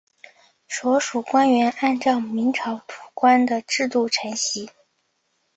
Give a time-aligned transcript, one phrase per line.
[0.67, 4.67] 所属官员按照明朝土官的制度承袭。